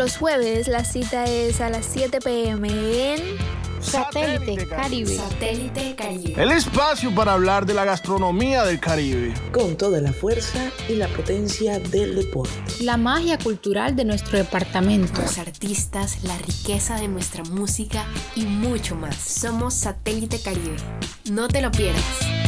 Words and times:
Los 0.00 0.16
jueves 0.16 0.66
la 0.66 0.82
cita 0.82 1.26
es 1.26 1.60
a 1.60 1.68
las 1.68 1.84
7 1.84 2.20
pm 2.20 2.70
en 3.12 3.20
Satélite 3.82 4.66
Caribe. 4.66 5.14
Satélite 5.14 5.94
Caribe. 5.94 6.42
El 6.42 6.52
espacio 6.52 7.14
para 7.14 7.34
hablar 7.34 7.66
de 7.66 7.74
la 7.74 7.84
gastronomía 7.84 8.64
del 8.64 8.80
Caribe. 8.80 9.34
Con 9.52 9.76
toda 9.76 10.00
la 10.00 10.14
fuerza 10.14 10.70
y 10.88 10.94
la 10.94 11.06
potencia 11.08 11.78
del 11.80 12.16
deporte. 12.16 12.54
La 12.80 12.96
magia 12.96 13.36
cultural 13.36 13.94
de 13.94 14.06
nuestro 14.06 14.38
departamento. 14.38 15.20
Los 15.20 15.36
artistas, 15.36 16.24
la 16.24 16.38
riqueza 16.38 16.96
de 16.98 17.08
nuestra 17.08 17.44
música 17.44 18.06
y 18.34 18.46
mucho 18.46 18.96
más. 18.96 19.16
Somos 19.16 19.74
Satélite 19.74 20.40
Caribe. 20.40 20.78
No 21.30 21.46
te 21.48 21.60
lo 21.60 21.70
pierdas. 21.70 22.39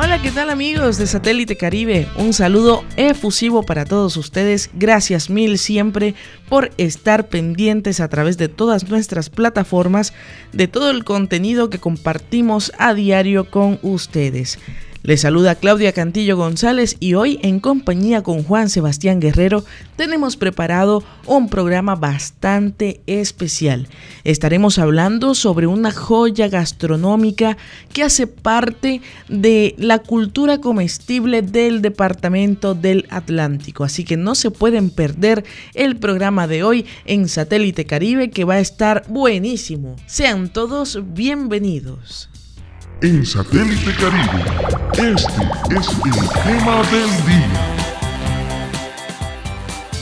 Hola, 0.00 0.22
¿qué 0.22 0.30
tal 0.30 0.48
amigos 0.48 0.96
de 0.96 1.08
Satélite 1.08 1.56
Caribe? 1.56 2.06
Un 2.14 2.32
saludo 2.32 2.84
efusivo 2.96 3.64
para 3.64 3.84
todos 3.84 4.16
ustedes. 4.16 4.70
Gracias 4.74 5.28
mil 5.28 5.58
siempre 5.58 6.14
por 6.48 6.70
estar 6.78 7.26
pendientes 7.26 7.98
a 7.98 8.06
través 8.06 8.38
de 8.38 8.46
todas 8.46 8.88
nuestras 8.88 9.28
plataformas 9.28 10.14
de 10.52 10.68
todo 10.68 10.92
el 10.92 11.02
contenido 11.02 11.68
que 11.68 11.80
compartimos 11.80 12.70
a 12.78 12.94
diario 12.94 13.50
con 13.50 13.80
ustedes. 13.82 14.60
Les 15.04 15.20
saluda 15.20 15.54
Claudia 15.54 15.92
Cantillo 15.92 16.36
González 16.36 16.96
y 16.98 17.14
hoy 17.14 17.38
en 17.42 17.60
compañía 17.60 18.24
con 18.24 18.42
Juan 18.42 18.68
Sebastián 18.68 19.20
Guerrero 19.20 19.64
tenemos 19.96 20.36
preparado 20.36 21.04
un 21.24 21.48
programa 21.48 21.94
bastante 21.94 23.00
especial. 23.06 23.86
Estaremos 24.24 24.76
hablando 24.78 25.36
sobre 25.36 25.68
una 25.68 25.92
joya 25.92 26.48
gastronómica 26.48 27.56
que 27.92 28.02
hace 28.02 28.26
parte 28.26 29.00
de 29.28 29.76
la 29.78 30.00
cultura 30.00 30.58
comestible 30.58 31.42
del 31.42 31.80
Departamento 31.80 32.74
del 32.74 33.06
Atlántico, 33.08 33.84
así 33.84 34.02
que 34.02 34.16
no 34.16 34.34
se 34.34 34.50
pueden 34.50 34.90
perder 34.90 35.44
el 35.74 35.96
programa 35.96 36.48
de 36.48 36.64
hoy 36.64 36.86
en 37.04 37.28
Satélite 37.28 37.86
Caribe 37.86 38.30
que 38.30 38.44
va 38.44 38.54
a 38.54 38.60
estar 38.60 39.04
buenísimo. 39.08 39.94
Sean 40.06 40.48
todos 40.52 40.98
bienvenidos 41.14 42.28
en 43.00 43.24
Satélite 43.24 43.92
Caribe. 43.92 44.44
Este 44.94 45.76
es 45.76 45.88
el 45.88 46.28
tema 46.42 46.82
del 46.90 47.26
día. 47.26 47.74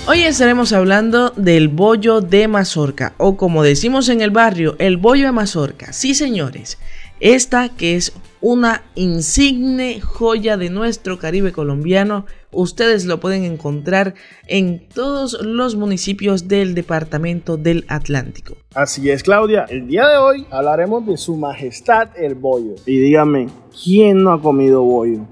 Hoy 0.06 0.22
estaremos 0.22 0.72
hablando 0.72 1.30
del 1.36 1.69
bollo 1.69 2.20
de 2.20 2.48
mazorca, 2.48 3.12
o 3.19 3.36
como 3.36 3.62
decimos 3.62 4.08
en 4.08 4.20
el 4.22 4.30
barrio, 4.30 4.77
el 4.78 4.97
bollo 4.97 5.27
de 5.27 5.33
mazorca. 5.33 5.92
Sí, 5.92 6.14
señores, 6.14 6.78
esta 7.20 7.69
que 7.69 7.97
es 7.97 8.12
una 8.41 8.83
insigne 8.94 10.00
joya 10.00 10.56
de 10.56 10.70
nuestro 10.70 11.19
Caribe 11.19 11.52
colombiano. 11.52 12.24
Ustedes 12.56 13.04
lo 13.04 13.20
pueden 13.20 13.44
encontrar 13.44 14.14
en 14.46 14.88
todos 14.88 15.38
los 15.42 15.76
municipios 15.76 16.48
del 16.48 16.74
departamento 16.74 17.58
del 17.58 17.84
Atlántico. 17.88 18.56
Así 18.74 19.10
es, 19.10 19.22
Claudia. 19.22 19.66
El 19.68 19.86
día 19.86 20.08
de 20.08 20.16
hoy 20.16 20.46
hablaremos 20.50 21.04
de 21.06 21.18
su 21.18 21.36
majestad 21.36 22.08
el 22.16 22.34
bollo. 22.34 22.77
Y 22.86 22.98
dígame, 22.98 23.48
¿quién 23.84 24.22
no 24.22 24.32
ha 24.32 24.40
comido 24.40 24.82
bollo? 24.82 25.27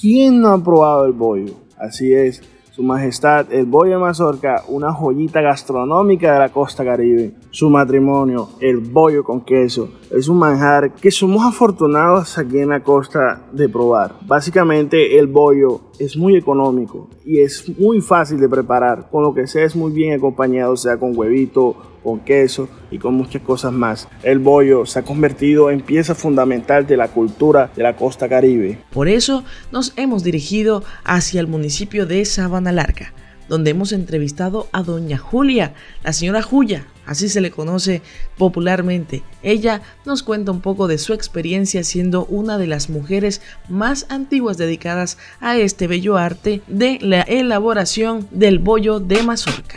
¿Quién 0.00 0.40
no 0.40 0.48
ha 0.48 0.64
probado 0.64 1.06
el 1.06 1.12
bollo? 1.12 1.54
Así 1.78 2.12
es. 2.12 2.42
Su 2.74 2.82
Majestad 2.82 3.52
el 3.52 3.66
Bollo 3.66 3.92
de 3.92 3.98
Mazorca, 3.98 4.64
una 4.66 4.92
joyita 4.92 5.40
gastronómica 5.40 6.32
de 6.32 6.40
la 6.40 6.48
costa 6.48 6.84
caribe. 6.84 7.34
Su 7.52 7.70
matrimonio, 7.70 8.48
el 8.58 8.78
bollo 8.78 9.22
con 9.22 9.42
queso, 9.42 9.90
es 10.10 10.26
un 10.26 10.38
manjar 10.38 10.92
que 10.92 11.12
somos 11.12 11.44
afortunados 11.46 12.36
aquí 12.36 12.58
en 12.58 12.70
la 12.70 12.82
costa 12.82 13.46
de 13.52 13.68
probar. 13.68 14.16
Básicamente 14.26 15.16
el 15.16 15.28
bollo 15.28 15.82
es 16.00 16.16
muy 16.16 16.34
económico 16.34 17.06
y 17.24 17.42
es 17.42 17.78
muy 17.78 18.00
fácil 18.00 18.40
de 18.40 18.48
preparar, 18.48 19.08
con 19.08 19.22
lo 19.22 19.32
que 19.32 19.46
sea 19.46 19.64
es 19.64 19.76
muy 19.76 19.92
bien 19.92 20.12
acompañado, 20.12 20.76
sea 20.76 20.96
con 20.96 21.16
huevito, 21.16 21.76
con 22.04 22.20
queso 22.20 22.68
y 22.90 22.98
con 22.98 23.14
muchas 23.14 23.42
cosas 23.42 23.72
más. 23.72 24.08
El 24.22 24.38
bollo 24.38 24.86
se 24.86 25.00
ha 25.00 25.02
convertido 25.02 25.70
en 25.70 25.80
pieza 25.80 26.14
fundamental 26.14 26.86
de 26.86 26.96
la 26.96 27.08
cultura 27.08 27.70
de 27.74 27.82
la 27.82 27.96
costa 27.96 28.28
caribe. 28.28 28.78
Por 28.92 29.08
eso 29.08 29.42
nos 29.72 29.94
hemos 29.96 30.22
dirigido 30.22 30.84
hacia 31.02 31.40
el 31.40 31.48
municipio 31.48 32.06
de 32.06 32.24
Sabana 32.26 32.70
Larga, 32.70 33.12
donde 33.48 33.70
hemos 33.70 33.92
entrevistado 33.92 34.68
a 34.72 34.82
doña 34.82 35.18
Julia, 35.18 35.74
la 36.02 36.12
señora 36.12 36.42
Julia, 36.42 36.86
así 37.06 37.28
se 37.28 37.40
le 37.40 37.50
conoce 37.50 38.02
popularmente. 38.38 39.22
Ella 39.42 39.82
nos 40.04 40.22
cuenta 40.22 40.52
un 40.52 40.60
poco 40.60 40.86
de 40.86 40.98
su 40.98 41.12
experiencia 41.12 41.84
siendo 41.84 42.26
una 42.26 42.58
de 42.58 42.66
las 42.66 42.90
mujeres 42.90 43.40
más 43.68 44.06
antiguas 44.08 44.56
dedicadas 44.56 45.18
a 45.40 45.56
este 45.56 45.86
bello 45.86 46.16
arte 46.16 46.62
de 46.66 46.98
la 47.00 47.22
elaboración 47.22 48.28
del 48.30 48.58
bollo 48.58 49.00
de 49.00 49.22
mazorca. 49.22 49.76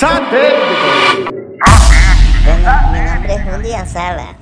Bueno, 0.00 0.22
mi 2.90 3.00
nombre 3.00 3.34
es 3.34 3.54
Julia 3.54 3.84
Sala. 3.84 4.34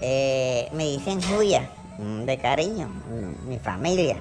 Eh, 0.00 0.70
me 0.72 0.84
dicen 0.84 1.20
Julia, 1.20 1.68
mm, 1.98 2.22
de 2.22 2.38
cariño, 2.38 2.88
mm, 2.88 3.46
mi 3.46 3.58
familia. 3.58 4.16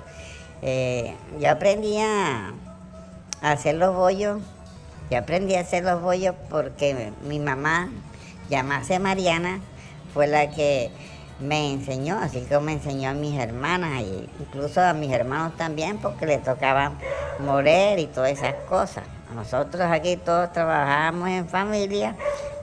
Eh, 0.62 1.16
yo 1.40 1.50
aprendí 1.50 1.98
a 1.98 2.52
hacer 3.42 3.76
los 3.76 3.96
bollos. 3.96 4.42
Yo 5.10 5.20
aprendí 5.20 5.56
a 5.56 5.62
hacer 5.62 5.86
los 5.86 6.02
bollos 6.02 6.36
porque 6.50 7.14
mi 7.24 7.40
mamá, 7.40 7.90
llamase 8.50 9.00
Mariana, 9.00 9.62
fue 10.14 10.28
la 10.28 10.50
que 10.50 10.92
me 11.40 11.72
enseñó, 11.72 12.20
así 12.20 12.42
como 12.42 12.62
me 12.62 12.74
enseñó 12.74 13.12
a 13.12 13.14
mis 13.14 13.40
hermanas 13.40 14.02
e 14.02 14.28
incluso 14.42 14.82
a 14.82 14.92
mis 14.92 15.14
hermanos 15.14 15.56
también, 15.56 16.00
porque 16.00 16.26
le 16.26 16.40
tocaba 16.40 16.92
moler 17.40 17.98
y 17.98 18.08
todas 18.08 18.32
esas 18.32 18.56
cosas. 18.68 19.06
Nosotros 19.36 19.82
aquí 19.90 20.18
todos 20.18 20.52
trabajamos 20.52 21.30
en 21.30 21.48
familia 21.48 22.16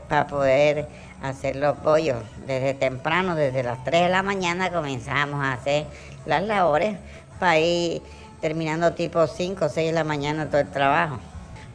para 0.09 0.27
poder 0.27 0.89
hacer 1.23 1.57
los 1.57 1.77
pollos. 1.79 2.19
Desde 2.47 2.75
temprano, 2.75 3.35
desde 3.35 3.63
las 3.63 3.83
3 3.85 4.05
de 4.05 4.09
la 4.09 4.23
mañana 4.23 4.71
comenzamos 4.71 5.45
a 5.45 5.55
hacer 5.55 5.87
las 6.27 6.43
labores 6.43 6.97
para 7.39 7.59
ir 7.59 8.03
terminando 8.41 8.93
tipo 8.93 9.27
5 9.27 9.65
o 9.65 9.69
6 9.69 9.89
de 9.89 9.93
la 9.93 10.05
mañana 10.05 10.47
todo 10.47 10.61
el 10.61 10.71
trabajo. 10.71 11.19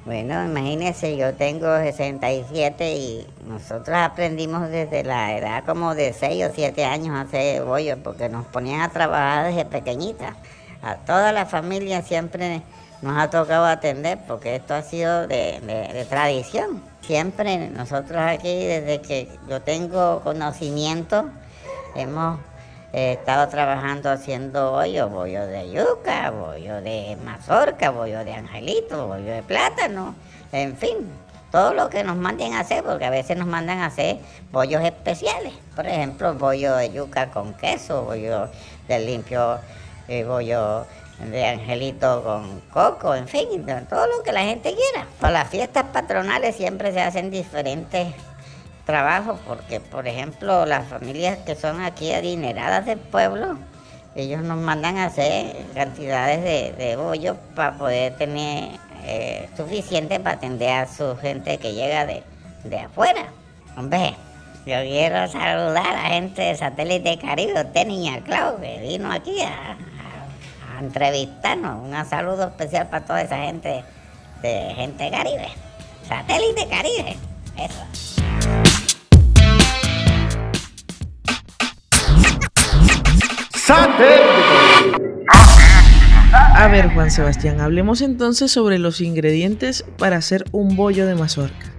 Bueno, 0.06 0.44
imagínense, 0.44 1.16
yo 1.16 1.34
tengo 1.34 1.78
67 1.78 2.94
y 2.94 3.28
nosotros 3.48 3.98
aprendimos 3.98 4.70
desde 4.70 5.04
la 5.04 5.38
edad 5.38 5.64
como 5.66 5.96
de 5.96 6.12
6 6.12 6.46
o 6.46 6.52
7 6.54 6.84
años 6.84 7.16
a 7.16 7.22
hacer 7.22 7.64
bollos 7.64 7.98
porque 8.04 8.28
nos 8.28 8.46
ponían 8.48 8.82
a 8.82 8.90
trabajar 8.90 9.48
desde 9.48 9.64
pequeñitas. 9.64 10.36
A 10.82 10.98
toda 10.98 11.32
la 11.32 11.46
familia 11.46 12.02
siempre 12.02 12.62
nos 13.04 13.18
ha 13.18 13.30
tocado 13.30 13.66
atender 13.66 14.18
porque 14.26 14.56
esto 14.56 14.74
ha 14.74 14.82
sido 14.82 15.28
de, 15.28 16.08
tradición. 16.10 16.82
Siempre 17.02 17.70
nosotros 17.70 18.18
aquí, 18.22 18.66
desde 18.66 19.02
que 19.02 19.30
yo 19.50 19.62
tengo 19.62 20.22
conocimiento, 20.22 21.30
hemos 21.96 22.40
eh, 22.94 23.18
estado 23.20 23.50
trabajando 23.50 24.10
haciendo 24.10 24.72
bollo, 24.72 25.10
bollo 25.10 25.46
de 25.46 25.70
yuca, 25.70 26.32
bollo 26.32 26.82
de 26.82 27.18
mazorca, 27.26 27.90
bollo 27.90 28.24
de 28.24 28.34
angelito, 28.34 29.08
bollo 29.08 29.34
de 29.34 29.44
plátano, 29.44 30.16
en 30.54 30.78
fin, 30.78 31.00
todo 31.52 31.74
lo 31.74 31.90
que 31.90 32.06
nos 32.06 32.16
manden 32.16 32.54
a 32.54 32.62
hacer, 32.62 32.86
porque 32.86 33.04
a 33.04 33.10
veces 33.10 33.36
nos 33.36 33.48
mandan 33.48 33.80
a 33.80 33.88
hacer 33.88 34.20
bollos 34.54 34.82
especiales. 34.82 35.52
Por 35.76 35.88
ejemplo, 35.88 36.36
bollo 36.36 36.78
de 36.78 36.94
yuca 36.94 37.32
con 37.32 37.54
queso, 37.56 38.04
bollo 38.04 38.48
de 38.88 39.00
limpio, 39.00 39.60
eh, 40.08 40.24
bollo 40.24 40.86
de 41.20 41.46
angelito 41.46 42.24
con 42.24 42.62
coco, 42.72 43.16
en 43.16 43.28
fin, 43.28 43.66
todo 43.90 44.08
lo 44.08 44.24
que 44.24 44.32
la 44.32 44.42
gente 44.42 44.74
quiera. 44.74 45.08
Para 45.20 45.34
las 45.34 45.50
fiestas 45.50 45.86
patronales 45.94 46.56
siempre 46.56 46.92
se 46.92 47.02
hacen 47.02 47.32
diferentes 47.32 48.14
trabajos, 48.86 49.40
porque 49.48 49.80
por 49.80 50.08
ejemplo 50.08 50.66
las 50.66 50.88
familias 50.88 51.38
que 51.40 51.56
son 51.56 51.82
aquí 51.82 52.12
adineradas 52.12 52.86
del 52.86 53.00
pueblo, 53.00 53.58
ellos 54.16 54.42
nos 54.42 54.58
mandan 54.58 54.98
a 54.98 55.06
hacer 55.06 55.56
cantidades 55.74 56.44
de, 56.44 56.74
de 56.74 56.96
bollos 56.96 57.38
para 57.56 57.78
poder 57.78 58.16
tener 58.18 58.80
eh, 59.06 59.50
suficiente 59.58 60.20
para 60.20 60.38
atender 60.38 60.70
a 60.72 60.88
su 60.88 61.18
gente 61.18 61.58
que 61.58 61.74
llega 61.74 62.06
de, 62.06 62.24
de 62.64 62.80
afuera. 62.80 63.26
Hombre, 63.76 64.16
yo 64.66 64.80
quiero 64.82 65.28
saludar 65.28 65.86
a 65.86 66.04
la 66.04 66.10
gente 66.10 66.42
de 66.42 66.56
Satélite 66.56 67.18
Caribe, 67.18 67.62
usted 67.62 67.86
niña 67.86 68.22
Clau, 68.24 68.62
que 68.62 68.80
vino 68.80 69.12
aquí 69.12 69.42
a, 69.42 69.78
entrevistarnos. 70.84 71.82
Un 71.84 72.06
saludo 72.06 72.48
especial 72.48 72.90
para 72.90 73.06
toda 73.06 73.22
esa 73.22 73.38
gente 73.38 73.84
de 74.42 74.74
gente 74.76 75.10
Caribe. 75.10 75.48
Satélite 76.08 76.68
Caribe. 76.70 77.18
Eso. 77.58 77.84
A 86.56 86.68
ver, 86.68 86.94
Juan 86.94 87.10
Sebastián, 87.12 87.62
hablemos 87.62 88.02
entonces 88.02 88.52
sobre 88.52 88.78
los 88.80 89.02
ingredientes 89.02 89.86
para 89.98 90.18
hacer 90.18 90.46
un 90.52 90.76
bollo 90.76 91.06
de 91.06 91.16
mazorca. 91.16 91.74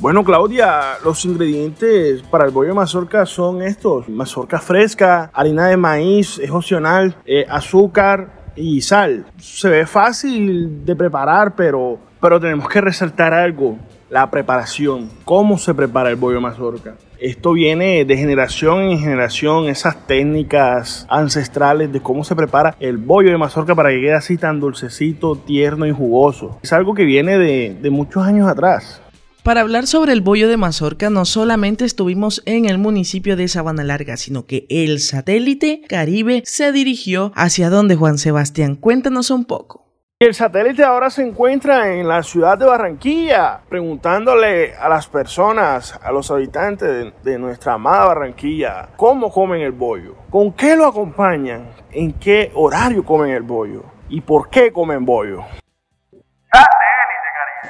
Bueno, 0.00 0.22
Claudia, 0.24 0.98
los 1.04 1.24
ingredientes 1.24 2.22
para 2.22 2.44
el 2.44 2.52
bollo 2.52 2.68
de 2.68 2.74
mazorca 2.74 3.26
son 3.26 3.62
estos: 3.62 4.08
mazorca 4.08 4.60
fresca, 4.60 5.30
harina 5.32 5.66
de 5.66 5.76
maíz, 5.76 6.38
es 6.38 6.50
opcional, 6.50 7.16
eh, 7.26 7.46
azúcar, 7.48 8.37
y 8.56 8.80
sal. 8.80 9.26
Se 9.38 9.68
ve 9.68 9.86
fácil 9.86 10.84
de 10.84 10.96
preparar, 10.96 11.54
pero, 11.56 11.98
pero 12.20 12.40
tenemos 12.40 12.68
que 12.68 12.80
resaltar 12.80 13.32
algo, 13.34 13.78
la 14.10 14.30
preparación, 14.30 15.10
cómo 15.24 15.58
se 15.58 15.74
prepara 15.74 16.10
el 16.10 16.16
bollo 16.16 16.40
mazorca. 16.40 16.94
Esto 17.20 17.52
viene 17.52 18.04
de 18.04 18.16
generación 18.16 18.82
en 18.82 18.98
generación, 18.98 19.68
esas 19.68 20.06
técnicas 20.06 21.04
ancestrales 21.10 21.92
de 21.92 22.00
cómo 22.00 22.22
se 22.22 22.36
prepara 22.36 22.76
el 22.78 22.96
bollo 22.96 23.30
de 23.30 23.38
mazorca 23.38 23.74
para 23.74 23.90
que 23.90 24.00
quede 24.00 24.14
así 24.14 24.36
tan 24.36 24.60
dulcecito, 24.60 25.34
tierno 25.34 25.84
y 25.84 25.90
jugoso. 25.90 26.58
Es 26.62 26.72
algo 26.72 26.94
que 26.94 27.04
viene 27.04 27.36
de, 27.36 27.76
de 27.80 27.90
muchos 27.90 28.24
años 28.24 28.48
atrás. 28.48 29.02
Para 29.42 29.62
hablar 29.62 29.86
sobre 29.86 30.12
el 30.12 30.20
bollo 30.20 30.48
de 30.48 30.56
mazorca, 30.56 31.10
no 31.10 31.24
solamente 31.24 31.84
estuvimos 31.84 32.42
en 32.44 32.66
el 32.66 32.76
municipio 32.76 33.36
de 33.36 33.48
Sabana 33.48 33.84
Larga, 33.84 34.16
sino 34.16 34.46
que 34.46 34.66
el 34.68 35.00
satélite 35.00 35.82
Caribe 35.88 36.42
se 36.44 36.72
dirigió 36.72 37.32
hacia 37.34 37.70
donde 37.70 37.96
Juan 37.96 38.18
Sebastián. 38.18 38.76
Cuéntanos 38.76 39.30
un 39.30 39.44
poco. 39.44 39.86
El 40.20 40.34
satélite 40.34 40.82
ahora 40.82 41.10
se 41.10 41.22
encuentra 41.22 41.94
en 41.94 42.08
la 42.08 42.24
ciudad 42.24 42.58
de 42.58 42.66
Barranquilla, 42.66 43.60
preguntándole 43.68 44.74
a 44.74 44.88
las 44.88 45.06
personas, 45.06 45.96
a 46.02 46.10
los 46.10 46.28
habitantes 46.32 46.88
de, 46.88 47.12
de, 47.22 47.38
nuestra 47.38 47.74
amada 47.74 48.06
Barranquilla, 48.06 48.88
cómo 48.96 49.30
comen 49.30 49.60
el 49.60 49.70
bollo, 49.70 50.16
con 50.28 50.52
qué 50.52 50.74
lo 50.74 50.86
acompañan, 50.86 51.70
en 51.92 52.14
qué 52.14 52.50
horario 52.54 53.04
comen 53.04 53.30
el 53.30 53.42
bollo 53.42 53.84
y 54.08 54.20
por 54.20 54.50
qué 54.50 54.72
comen 54.72 55.04
bollo. 55.04 55.44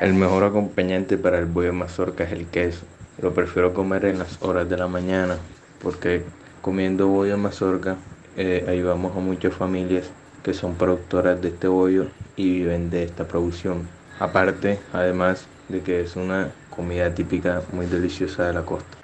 El 0.01 0.15
mejor 0.15 0.45
acompañante 0.45 1.19
para 1.19 1.39
el 1.39 1.47
bollo 1.47 1.69
de 1.69 1.73
mazorca 1.73 2.23
es 2.23 2.31
el 2.31 2.47
queso. 2.47 2.87
Lo 3.21 3.35
prefiero 3.35 3.75
comer 3.75 4.05
en 4.05 4.21
las 4.21 4.41
horas 4.41 4.69
de 4.69 4.77
la 4.77 4.87
mañana 4.87 5.39
porque 5.83 6.23
comiendo 6.63 7.09
bollo 7.09 7.33
de 7.33 7.37
mazorca 7.37 7.97
eh, 8.37 8.65
ayudamos 8.69 9.17
a 9.17 9.21
muchas 9.21 9.55
familias 9.55 10.09
que 10.45 10.55
son 10.55 10.77
productoras 10.77 11.43
de 11.43 11.49
este 11.49 11.67
bollo 11.67 12.07
y 12.37 12.61
viven 12.61 12.91
de 12.91 13.03
esta 13.03 13.27
producción. 13.27 13.89
Aparte, 14.21 14.79
además 14.93 15.47
de 15.69 15.81
que 15.81 16.01
es 16.03 16.15
una 16.15 16.51
comida 16.71 17.13
típica 17.13 17.63
muy 17.73 17.87
deliciosa 17.87 18.47
de 18.47 18.53
la 18.53 18.63
costa. 18.63 18.99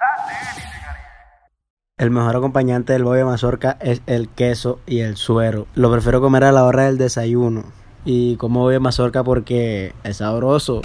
El 1.97 2.09
mejor 2.09 2.37
acompañante 2.37 2.93
del 2.93 3.03
bollo 3.03 3.17
de 3.17 3.25
mazorca 3.25 3.77
es 3.81 4.01
el 4.07 4.29
queso 4.29 4.79
y 4.85 5.01
el 5.01 5.17
suero. 5.17 5.67
Lo 5.75 5.91
prefiero 5.91 6.21
comer 6.21 6.45
a 6.45 6.53
la 6.53 6.63
hora 6.63 6.85
del 6.85 6.97
desayuno 6.97 7.65
y 8.05 8.37
como 8.37 8.61
voy 8.61 8.75
a 8.75 8.79
mazorca 8.79 9.23
porque 9.23 9.93
es 10.03 10.17
sabroso. 10.17 10.81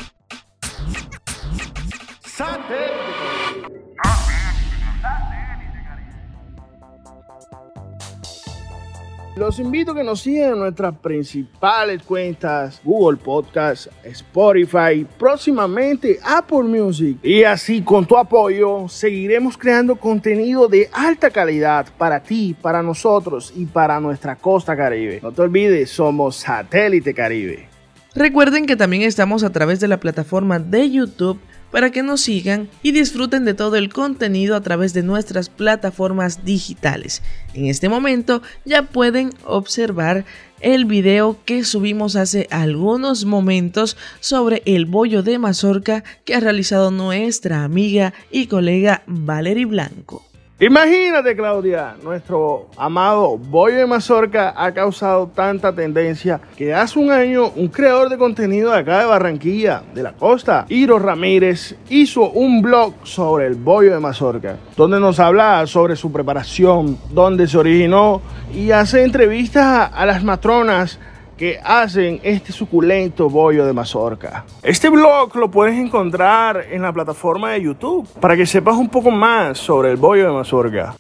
Los 9.40 9.58
invito 9.58 9.92
a 9.92 9.94
que 9.94 10.04
nos 10.04 10.20
sigan 10.20 10.52
en 10.52 10.58
nuestras 10.58 10.94
principales 10.98 12.02
cuentas, 12.02 12.78
Google 12.84 13.16
Podcast, 13.16 13.86
Spotify, 14.04 15.06
próximamente 15.18 16.18
Apple 16.22 16.64
Music. 16.64 17.16
Y 17.22 17.44
así 17.44 17.80
con 17.80 18.04
tu 18.04 18.18
apoyo 18.18 18.86
seguiremos 18.86 19.56
creando 19.56 19.96
contenido 19.96 20.68
de 20.68 20.90
alta 20.92 21.30
calidad 21.30 21.86
para 21.96 22.22
ti, 22.22 22.54
para 22.60 22.82
nosotros 22.82 23.50
y 23.56 23.64
para 23.64 23.98
nuestra 23.98 24.36
costa 24.36 24.76
caribe. 24.76 25.20
No 25.22 25.32
te 25.32 25.40
olvides, 25.40 25.88
somos 25.88 26.36
Satélite 26.36 27.14
Caribe. 27.14 27.66
Recuerden 28.14 28.66
que 28.66 28.76
también 28.76 29.04
estamos 29.04 29.42
a 29.42 29.52
través 29.52 29.80
de 29.80 29.88
la 29.88 30.00
plataforma 30.00 30.58
de 30.58 30.90
YouTube 30.90 31.40
para 31.70 31.90
que 31.90 32.02
nos 32.02 32.22
sigan 32.22 32.68
y 32.82 32.92
disfruten 32.92 33.44
de 33.44 33.54
todo 33.54 33.76
el 33.76 33.92
contenido 33.92 34.56
a 34.56 34.60
través 34.60 34.92
de 34.94 35.02
nuestras 35.02 35.48
plataformas 35.48 36.44
digitales. 36.44 37.22
En 37.54 37.66
este 37.66 37.88
momento 37.88 38.42
ya 38.64 38.82
pueden 38.82 39.30
observar 39.44 40.24
el 40.60 40.84
video 40.84 41.38
que 41.44 41.64
subimos 41.64 42.16
hace 42.16 42.46
algunos 42.50 43.24
momentos 43.24 43.96
sobre 44.20 44.62
el 44.66 44.86
bollo 44.86 45.22
de 45.22 45.38
mazorca 45.38 46.04
que 46.24 46.34
ha 46.34 46.40
realizado 46.40 46.90
nuestra 46.90 47.64
amiga 47.64 48.12
y 48.30 48.46
colega 48.46 49.02
Valerie 49.06 49.66
Blanco. 49.66 50.29
Imagínate, 50.62 51.34
Claudia, 51.34 51.96
nuestro 52.02 52.66
amado 52.76 53.38
bollo 53.38 53.78
de 53.78 53.86
mazorca 53.86 54.52
ha 54.54 54.70
causado 54.74 55.26
tanta 55.34 55.74
tendencia 55.74 56.38
que 56.54 56.74
hace 56.74 56.98
un 56.98 57.10
año 57.10 57.50
un 57.56 57.68
creador 57.68 58.10
de 58.10 58.18
contenido 58.18 58.70
de 58.70 58.80
acá 58.80 58.98
de 58.98 59.06
Barranquilla, 59.06 59.82
de 59.94 60.02
la 60.02 60.12
costa, 60.12 60.66
Iro 60.68 60.98
Ramírez, 60.98 61.76
hizo 61.88 62.28
un 62.32 62.60
blog 62.60 62.92
sobre 63.04 63.46
el 63.46 63.54
bollo 63.54 63.94
de 63.94 64.00
mazorca, 64.00 64.56
donde 64.76 65.00
nos 65.00 65.18
habla 65.18 65.66
sobre 65.66 65.96
su 65.96 66.12
preparación, 66.12 66.98
dónde 67.10 67.48
se 67.48 67.56
originó 67.56 68.20
y 68.54 68.70
hace 68.70 69.02
entrevistas 69.02 69.90
a 69.94 70.04
las 70.04 70.22
matronas 70.22 70.98
que 71.40 71.58
hacen 71.64 72.20
este 72.22 72.52
suculento 72.52 73.30
bollo 73.30 73.64
de 73.64 73.72
mazorca. 73.72 74.44
Este 74.62 74.90
blog 74.90 75.34
lo 75.36 75.50
puedes 75.50 75.74
encontrar 75.74 76.66
en 76.70 76.82
la 76.82 76.92
plataforma 76.92 77.52
de 77.52 77.62
YouTube 77.62 78.06
para 78.20 78.36
que 78.36 78.44
sepas 78.44 78.76
un 78.76 78.90
poco 78.90 79.10
más 79.10 79.56
sobre 79.56 79.90
el 79.90 79.96
bollo 79.96 80.26
de 80.26 80.32
mazorca. 80.34 80.96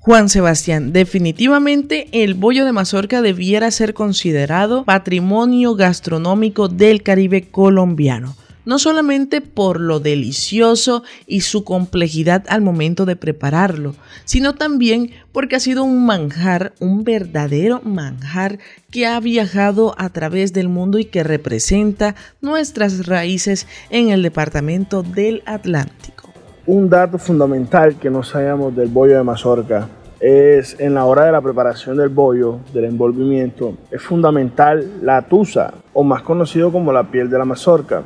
Juan 0.00 0.28
Sebastián, 0.28 0.92
definitivamente 0.92 2.08
el 2.10 2.34
bollo 2.34 2.64
de 2.64 2.72
mazorca 2.72 3.22
debiera 3.22 3.70
ser 3.70 3.94
considerado 3.94 4.84
patrimonio 4.84 5.76
gastronómico 5.76 6.66
del 6.66 7.04
Caribe 7.04 7.48
colombiano 7.48 8.34
no 8.64 8.78
solamente 8.78 9.40
por 9.40 9.80
lo 9.80 10.00
delicioso 10.00 11.02
y 11.26 11.42
su 11.42 11.64
complejidad 11.64 12.44
al 12.48 12.62
momento 12.62 13.04
de 13.06 13.16
prepararlo, 13.16 13.94
sino 14.24 14.54
también 14.54 15.10
porque 15.32 15.56
ha 15.56 15.60
sido 15.60 15.84
un 15.84 16.06
manjar, 16.06 16.72
un 16.80 17.04
verdadero 17.04 17.80
manjar 17.84 18.58
que 18.90 19.06
ha 19.06 19.18
viajado 19.20 19.94
a 19.98 20.08
través 20.10 20.52
del 20.52 20.68
mundo 20.68 20.98
y 20.98 21.04
que 21.04 21.22
representa 21.22 22.14
nuestras 22.40 23.06
raíces 23.06 23.66
en 23.90 24.10
el 24.10 24.22
departamento 24.22 25.02
del 25.02 25.42
Atlántico. 25.46 26.30
Un 26.66 26.88
dato 26.88 27.18
fundamental 27.18 27.96
que 27.96 28.08
no 28.08 28.22
sabemos 28.22 28.74
del 28.74 28.88
bollo 28.88 29.16
de 29.18 29.22
mazorca 29.22 29.88
es 30.20 30.80
en 30.80 30.94
la 30.94 31.04
hora 31.04 31.26
de 31.26 31.32
la 31.32 31.42
preparación 31.42 31.98
del 31.98 32.08
bollo, 32.08 32.60
del 32.72 32.86
envolvimiento, 32.86 33.76
es 33.90 34.00
fundamental 34.00 35.02
la 35.02 35.20
tusa, 35.20 35.74
o 35.92 36.02
más 36.02 36.22
conocido 36.22 36.72
como 36.72 36.94
la 36.94 37.10
piel 37.10 37.28
de 37.28 37.36
la 37.36 37.44
mazorca 37.44 38.02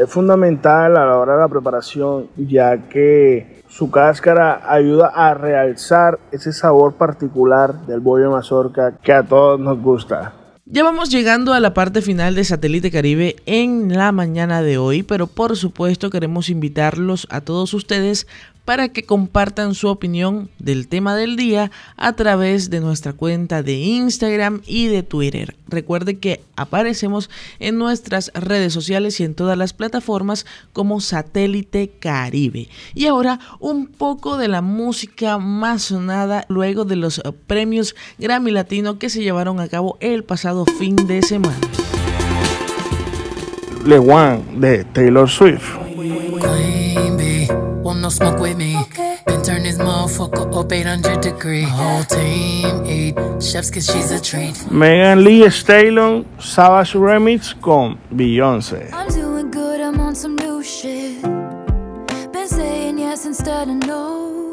es 0.00 0.08
fundamental 0.08 0.96
a 0.96 1.04
la 1.04 1.18
hora 1.18 1.34
de 1.34 1.40
la 1.40 1.48
preparación 1.48 2.28
ya 2.36 2.88
que 2.88 3.62
su 3.68 3.90
cáscara 3.90 4.62
ayuda 4.66 5.08
a 5.14 5.34
realzar 5.34 6.18
ese 6.32 6.54
sabor 6.54 6.94
particular 6.94 7.86
del 7.86 8.00
bollo 8.00 8.24
de 8.24 8.30
mazorca 8.30 8.96
que 9.02 9.12
a 9.12 9.22
todos 9.22 9.60
nos 9.60 9.78
gusta. 9.78 10.32
Ya 10.64 10.84
vamos 10.84 11.10
llegando 11.10 11.52
a 11.52 11.60
la 11.60 11.74
parte 11.74 12.00
final 12.00 12.34
de 12.34 12.44
Satélite 12.44 12.90
Caribe 12.90 13.36
en 13.44 13.92
la 13.92 14.12
mañana 14.12 14.62
de 14.62 14.78
hoy, 14.78 15.02
pero 15.02 15.26
por 15.26 15.56
supuesto 15.56 16.10
queremos 16.10 16.48
invitarlos 16.48 17.26
a 17.28 17.40
todos 17.40 17.74
ustedes 17.74 18.26
para 18.64 18.88
que 18.88 19.04
compartan 19.04 19.74
su 19.74 19.88
opinión 19.88 20.48
del 20.58 20.88
tema 20.88 21.16
del 21.16 21.36
día 21.36 21.70
a 21.96 22.12
través 22.12 22.70
de 22.70 22.80
nuestra 22.80 23.12
cuenta 23.12 23.62
de 23.62 23.74
Instagram 23.74 24.62
y 24.66 24.86
de 24.86 25.02
Twitter. 25.02 25.56
Recuerde 25.68 26.18
que 26.18 26.42
aparecemos 26.56 27.30
en 27.58 27.78
nuestras 27.78 28.30
redes 28.34 28.72
sociales 28.72 29.20
y 29.20 29.24
en 29.24 29.34
todas 29.34 29.56
las 29.56 29.72
plataformas 29.72 30.46
como 30.72 31.00
Satélite 31.00 31.90
Caribe. 31.98 32.68
Y 32.94 33.06
ahora 33.06 33.40
un 33.58 33.86
poco 33.86 34.36
de 34.36 34.48
la 34.48 34.62
música 34.62 35.38
más 35.38 35.82
sonada 35.82 36.44
luego 36.48 36.84
de 36.84 36.96
los 36.96 37.22
premios 37.46 37.94
Grammy 38.18 38.50
Latino 38.50 38.98
que 38.98 39.10
se 39.10 39.22
llevaron 39.22 39.60
a 39.60 39.68
cabo 39.68 39.96
el 40.00 40.24
pasado 40.24 40.64
fin 40.78 40.96
de 40.96 41.22
semana. 41.22 41.58
Le 43.84 43.98
One 43.98 44.42
de 44.56 44.84
Taylor 44.84 45.28
Swift. 45.28 45.78
Want 48.00 48.18
no 48.18 48.26
smoke 48.26 48.40
with 48.40 48.56
me. 48.56 48.80
Okay. 48.80 49.18
Then 49.26 49.42
turn 49.42 49.62
this 49.62 49.76
motherfucker 49.76 50.56
up 50.56 50.72
800 50.72 51.20
degree. 51.20 51.64
Whole 51.64 52.02
team 52.04 52.86
eat 52.86 53.14
chefs 53.42 53.70
cause 53.70 53.84
she's 53.84 54.10
a 54.10 54.18
treat. 54.18 54.56
Megan 54.72 55.22
Lee 55.22 55.50
Stallion 55.50 56.24
Savage 56.38 56.94
Remix 56.94 57.52
con 57.60 57.98
Beyoncé. 58.10 58.90
I'm 58.94 59.08
doing 59.08 59.50
good, 59.50 59.82
I'm 59.82 60.00
on 60.00 60.14
some 60.14 60.34
new 60.36 60.62
shit. 60.62 61.20
Been 62.32 62.48
saying 62.48 62.98
yes 62.98 63.26
instead 63.26 63.68
of 63.68 63.76
no. 63.86 64.49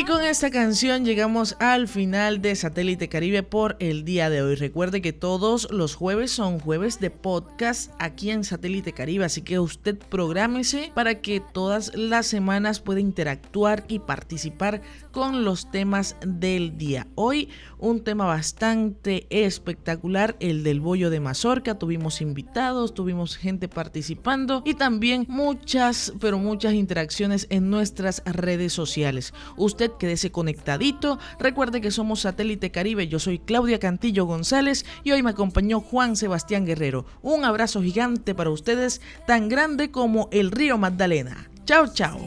Y 0.00 0.04
con 0.04 0.24
esta 0.24 0.50
canción 0.50 1.04
llegamos 1.04 1.56
al 1.60 1.86
final 1.86 2.40
de 2.40 2.56
Satélite 2.56 3.10
Caribe 3.10 3.42
por 3.42 3.76
el 3.80 4.02
día 4.06 4.30
de 4.30 4.40
hoy. 4.40 4.54
Recuerde 4.54 5.02
que 5.02 5.12
todos 5.12 5.70
los 5.70 5.94
jueves 5.94 6.30
son 6.30 6.58
jueves 6.58 7.00
de 7.00 7.10
podcast 7.10 7.92
aquí 7.98 8.30
en 8.30 8.42
Satélite 8.42 8.94
Caribe, 8.94 9.26
así 9.26 9.42
que 9.42 9.58
usted 9.58 9.98
prográmese 9.98 10.90
para 10.94 11.20
que 11.20 11.40
todas 11.40 11.94
las 11.94 12.26
semanas 12.26 12.80
pueda 12.80 13.00
interactuar 13.00 13.84
y 13.88 13.98
participar 13.98 14.80
con 15.12 15.44
los 15.44 15.70
temas 15.70 16.16
del 16.24 16.78
día. 16.78 17.06
Hoy 17.14 17.50
un 17.76 18.02
tema 18.02 18.24
bastante 18.24 19.26
espectacular, 19.28 20.34
el 20.40 20.64
del 20.64 20.80
bollo 20.80 21.10
de 21.10 21.20
mazorca. 21.20 21.78
Tuvimos 21.78 22.22
invitados, 22.22 22.94
tuvimos 22.94 23.36
gente 23.36 23.68
participando 23.68 24.62
y 24.64 24.72
también 24.72 25.26
muchas, 25.28 26.14
pero 26.20 26.38
muchas 26.38 26.72
interacciones 26.72 27.46
en 27.50 27.68
nuestras 27.68 28.22
redes 28.24 28.72
sociales. 28.72 29.34
Usted 29.58 29.89
usted 29.90 29.98
quédese 29.98 30.30
conectadito. 30.30 31.18
Recuerde 31.38 31.80
que 31.80 31.90
somos 31.90 32.20
Satélite 32.20 32.70
Caribe. 32.70 33.08
Yo 33.08 33.18
soy 33.18 33.38
Claudia 33.38 33.78
Cantillo 33.78 34.24
González 34.24 34.84
y 35.04 35.12
hoy 35.12 35.22
me 35.22 35.30
acompañó 35.30 35.80
Juan 35.80 36.16
Sebastián 36.16 36.66
Guerrero. 36.66 37.06
Un 37.22 37.44
abrazo 37.44 37.82
gigante 37.82 38.34
para 38.34 38.50
ustedes, 38.50 39.00
tan 39.26 39.48
grande 39.48 39.90
como 39.90 40.28
el 40.32 40.50
río 40.50 40.78
Magdalena. 40.78 41.50
Chao, 41.64 41.86
chao. 41.92 42.18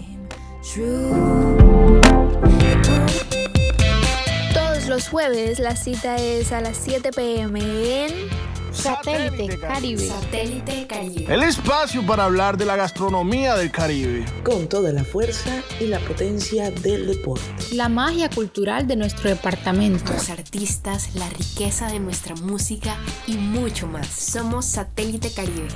Todos 4.53 4.87
los 4.87 5.09
jueves 5.09 5.59
la 5.59 5.75
cita 5.75 6.15
es 6.15 6.51
a 6.51 6.61
las 6.61 6.77
7 6.77 7.11
pm 7.11 8.05
en 8.05 8.52
Satélite 8.73 9.59
Caribe. 9.59 10.07
Satélite 10.07 10.87
Caribe. 10.87 11.33
El 11.33 11.43
espacio 11.43 12.05
para 12.05 12.25
hablar 12.25 12.57
de 12.57 12.65
la 12.65 12.75
gastronomía 12.75 13.55
del 13.55 13.71
Caribe. 13.71 14.25
Con 14.43 14.67
toda 14.67 14.91
la 14.91 15.03
fuerza 15.03 15.61
y 15.79 15.85
la 15.85 15.99
potencia 15.99 16.71
del 16.71 17.07
deporte. 17.07 17.43
La 17.73 17.87
magia 17.87 18.29
cultural 18.29 18.87
de 18.87 18.95
nuestro 18.95 19.29
departamento. 19.29 20.11
Los 20.11 20.29
artistas, 20.29 21.15
la 21.15 21.29
riqueza 21.29 21.87
de 21.87 21.99
nuestra 21.99 22.35
música 22.35 22.97
y 23.27 23.37
mucho 23.37 23.87
más. 23.87 24.07
Somos 24.07 24.65
Satélite 24.65 25.31
Caribe. 25.31 25.67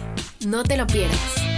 No 0.45 0.63
te 0.63 0.77
lo 0.77 0.87
pierdas. 0.87 1.56